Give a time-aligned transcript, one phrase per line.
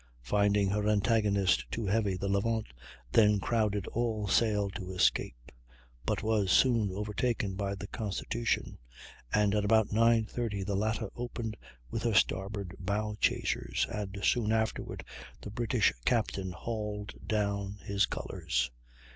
[0.23, 2.65] Finding her antagonist too heavy, the Levant
[3.11, 5.51] then crowded all sail to escape,
[6.07, 8.79] but was soon overtaken by the Constitution,
[9.31, 11.55] and at about 9.30 the latter opened
[11.91, 15.03] with her starboard bow chasers, and soon afterward
[15.39, 18.71] the British captain hauled down his colors.